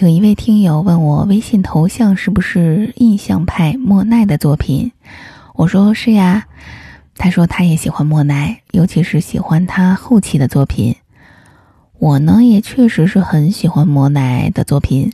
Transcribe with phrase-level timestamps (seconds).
[0.00, 4.90] 有一位听友问我，微信头像是不是印象派莫奈的作品？
[5.54, 6.46] 我说是呀。
[7.16, 10.96] 他说他也喜欢莫奈，尤其是喜欢他后期的作品。
[12.00, 15.12] 我呢，也确实是很喜欢莫奈的作品，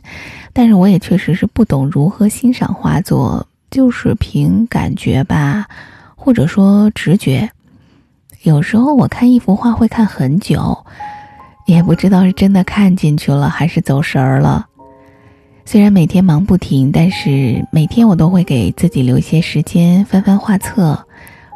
[0.51, 5.67] 但是我也确实是不懂如何欣赏画作，就是凭感觉吧，
[6.15, 7.51] 或者说直觉。
[8.41, 10.75] 有时候我看一幅画会看很久，
[11.67, 14.69] 也不知道是真的看进去了还是走神儿了。
[15.71, 20.99] 虽然每天忙不停，但是每天我都会给自己留一些时间翻翻画册。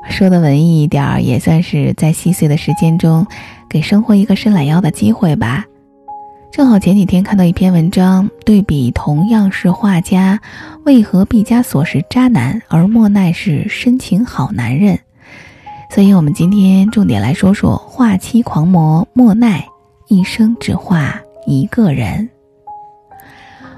[0.08, 3.28] 说的文艺一点儿，也算是在细碎的时间中，
[3.70, 5.66] 给生活一个伸懒腰的机会吧。
[6.50, 10.40] 正好前几天看到一篇文章，对比同样是画家，
[10.86, 14.98] 为何毕加索是渣男，而莫奈是深情好男人？
[15.90, 19.68] 所以我们今天重点来说说画妻狂魔莫奈，
[20.08, 22.30] 一生只画一个人。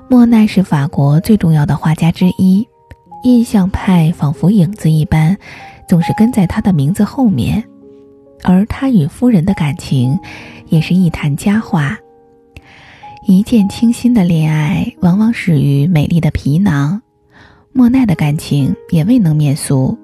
[0.10, 2.66] 莫奈是法国最重要的画家之一，
[3.24, 5.38] 印象派仿佛影子一般，
[5.86, 7.62] 总是跟在他的名字后面。
[8.44, 10.18] 而他与夫人的感情，
[10.68, 11.98] 也是一谈佳话。
[13.26, 17.02] 一见倾心的恋爱，往往始于美丽的皮囊。
[17.74, 19.98] 莫奈的感情也未能免俗。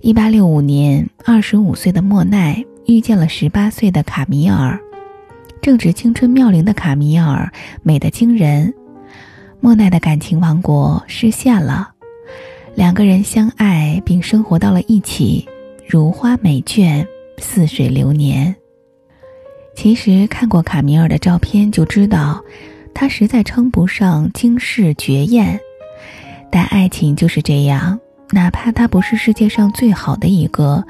[0.00, 4.80] 一八六五年，二十五岁的莫奈遇见了十八岁的卡米尔，
[5.60, 8.72] 正值青春妙龄的卡米尔美得惊人。
[9.64, 11.88] 莫奈的感情王国实现了，
[12.74, 15.48] 两个人相爱并生活到了一起，
[15.86, 17.06] 如花美眷，
[17.38, 18.52] 似水流年。
[19.76, 22.42] 其实看过卡米尔的照片就知道，
[22.92, 25.56] 他实在称不上惊世绝艳，
[26.50, 27.96] 但爱情就是这样，
[28.32, 30.84] 哪怕他不是世界上最好的一个，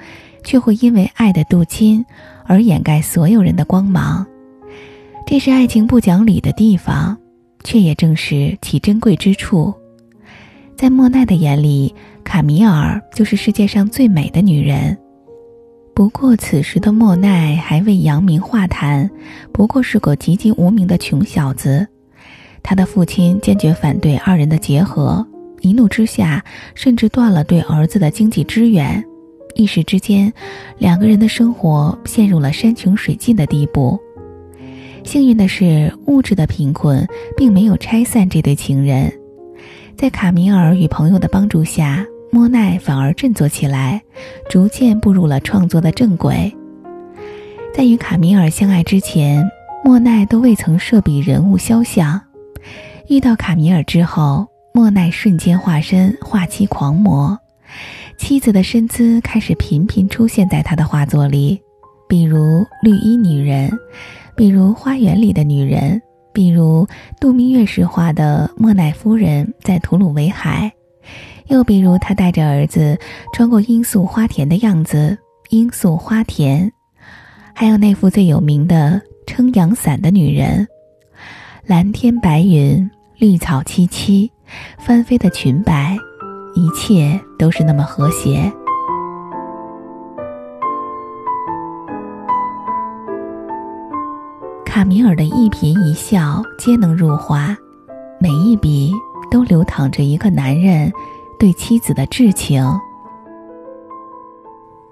[0.45, 2.03] 却会因为爱的镀金
[2.47, 4.27] 而掩盖所有人的光芒。
[5.27, 7.19] 这是爱情不讲理的地方。
[7.65, 9.73] 却也正是其珍贵之处，
[10.77, 14.97] 在莫奈的眼里，卡米尔就是世界上最美的女人。
[15.95, 19.11] 不过此时的莫奈还未扬名画坛，
[19.53, 21.87] 不过是个籍籍无名的穷小子。
[22.63, 25.27] 他的父亲坚决反对二人的结合，
[25.61, 26.43] 一怒之下
[26.75, 29.05] 甚至断了对儿子的经济支援。
[29.55, 30.33] 一时之间，
[30.79, 34.01] 两个人的生活陷入了山穷水尽的地步。
[35.05, 39.13] 幸运的是，物质的贫困并没有拆散这对情人。
[39.97, 44.01] 在卡米尔与朋友的帮助下，莫奈反而振作起来，
[44.49, 46.53] 逐渐步入了创作的正轨。
[47.75, 49.45] 在与卡米尔相爱之前，
[49.85, 52.21] 莫奈都未曾设笔人物肖像。
[53.09, 57.39] 遇到卡米尔之后，莫奈瞬间化身画妻狂魔，
[58.17, 61.61] 妻子的身姿开始频频出现在他的画作里，
[62.09, 62.39] 比如
[62.83, 63.69] 《绿衣女人》。
[64.35, 66.01] 比如花园里的女人，
[66.33, 66.87] 比如
[67.21, 70.73] 度蜜月时画的莫奈夫人在吐鲁维海，
[71.49, 72.99] 又比如他带着儿子
[73.35, 75.17] 穿过罂粟花田的样子，
[75.51, 76.71] 罂粟花田，
[77.55, 80.67] 还有那幅最有名的撑阳伞的女人，
[81.67, 84.31] 蓝天白云，绿草萋萋，
[84.79, 85.97] 翻飞的裙摆，
[86.55, 88.51] 一切都是那么和谐。
[94.73, 97.55] 卡米尔的一颦一笑皆能入画，
[98.19, 98.91] 每一笔
[99.31, 100.91] 都流淌着一个男人
[101.39, 102.67] 对妻子的挚情。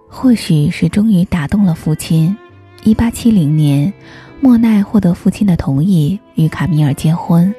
[0.07, 2.37] 或许是终于打动了父亲，
[2.85, 3.91] 一八七零年，
[4.39, 7.51] 莫奈获得父亲的同意与卡米尔结婚。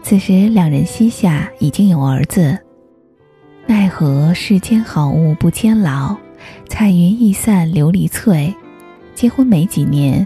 [0.00, 2.56] 此时两人膝下已经有儿子。
[3.66, 6.16] 奈何世间好物不坚牢，
[6.68, 8.54] 彩云易散琉璃脆。
[9.16, 10.24] 结婚没几年。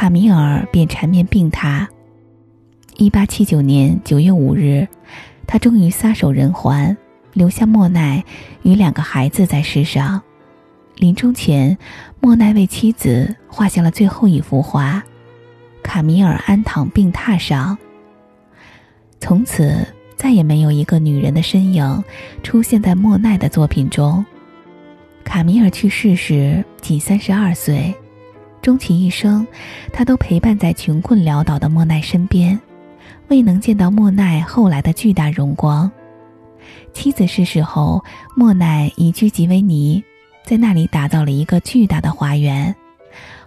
[0.00, 1.86] 卡米尔便缠绵病榻。
[2.96, 4.88] 一八七九年九月五日，
[5.46, 6.96] 他终于撒手人寰，
[7.34, 8.24] 留下莫奈
[8.62, 10.18] 与两个孩子在世上。
[10.96, 11.76] 临终前，
[12.18, 15.02] 莫奈为妻子画下了最后一幅画，
[15.82, 17.76] 卡米尔安躺病榻上。
[19.20, 19.86] 从此，
[20.16, 22.02] 再也没有一个女人的身影
[22.42, 24.24] 出现在莫奈的作品中。
[25.24, 27.94] 卡米尔去世时仅三十二岁。
[28.62, 29.46] 终其一生，
[29.92, 32.58] 他都陪伴在穷困潦倒的莫奈身边，
[33.28, 35.90] 未能见到莫奈后来的巨大荣光。
[36.92, 38.04] 妻子逝世后，
[38.36, 40.02] 莫奈移居吉维尼，
[40.44, 42.74] 在那里打造了一个巨大的花园，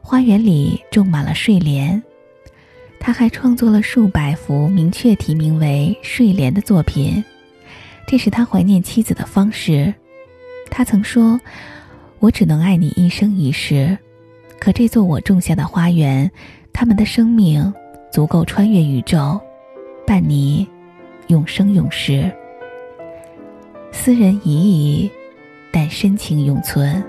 [0.02, 2.02] 花园里种满了睡莲。
[3.00, 7.24] 他还创作了数百幅明确题名为《睡莲》的作品，
[8.08, 9.94] 这是他怀念妻子的方式。
[10.72, 11.40] 他曾说
[12.20, 13.98] ：“我只能爱你一生一世。”
[14.64, 16.32] 可这座我种下的花园，
[16.72, 17.74] 他们的生命
[18.10, 19.38] 足够穿越宇宙。
[20.08, 20.66] 伴你
[21.28, 22.32] 永生永世。
[23.92, 25.12] 斯人已矣，
[25.70, 27.04] 但深情永存。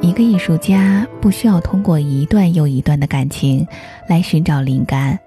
[0.00, 3.66] 一个艺术家不需要通过一段又一段的感情
[4.08, 5.18] 来寻找灵感，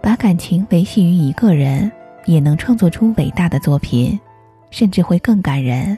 [0.00, 1.88] 把感情维系于一个人，
[2.26, 4.18] 也能创作出伟大的作品，
[4.74, 5.96] 甚至会更感人。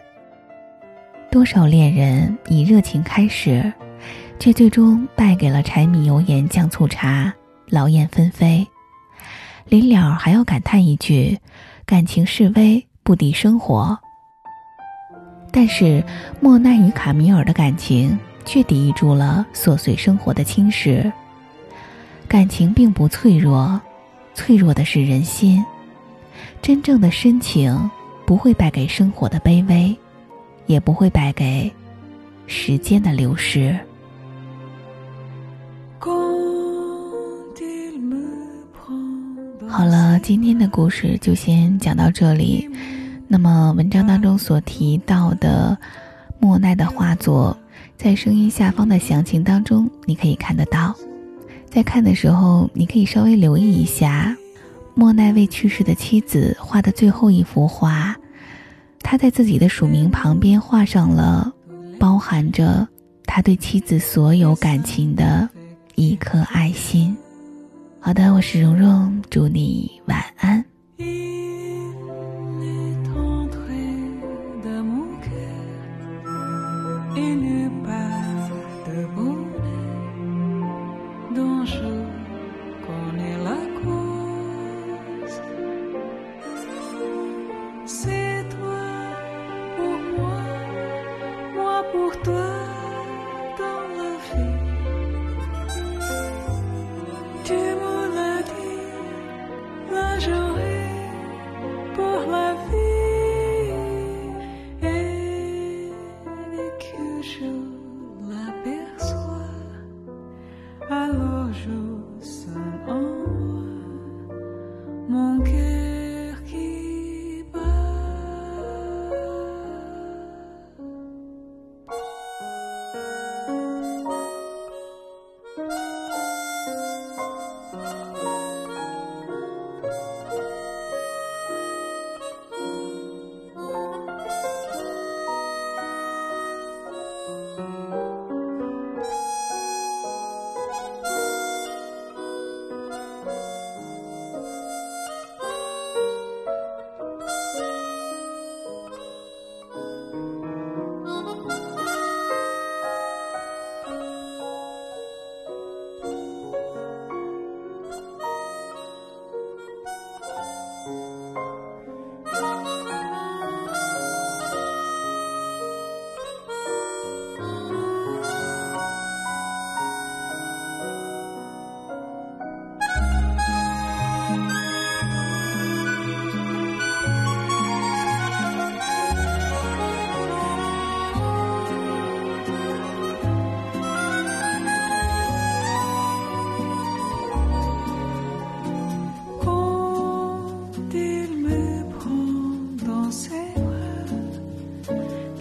[1.31, 3.73] 多少恋人以热情开始，
[4.39, 7.33] 却最终败给了柴米油盐酱醋茶，
[7.71, 8.67] 劳燕分飞。
[9.65, 11.39] 临了还要感叹一句
[11.87, 13.99] ：“感情是微，不敌生活。”
[15.51, 16.05] 但是，
[16.39, 21.11] 莫奈与卡米尔的感情却抵御住了琐碎生活的侵蚀。
[22.29, 23.81] 感情并不脆弱，
[24.35, 25.65] 脆弱的是人心。
[26.61, 27.91] 真正的深情
[28.27, 29.97] 不会败给生活的卑微，
[30.67, 31.73] 也不会败给
[32.49, 33.79] 时间的流逝。
[39.69, 42.69] 好了，今天的故事就先讲到这里。
[43.29, 45.77] 那么，文章当中所提到的
[46.41, 47.57] 莫奈的画作，
[47.97, 50.95] 在声音下方的详情当中，你可以看得到。
[51.69, 54.35] 在看的时候，你可以稍微留意一下，
[54.99, 58.17] 莫奈为去世的妻子画的最后一幅画，
[59.03, 61.53] 他在自己的署名旁边画上了
[61.99, 62.89] 包含着
[63.27, 65.47] 他对妻子所有感情的
[65.97, 67.15] 一颗爱心。
[68.01, 70.65] 好的，我是蓉蓉，祝你晚安。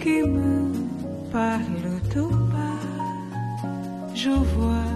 [0.06, 0.72] qui me
[1.32, 2.82] parle tout bas,
[4.14, 4.95] je vois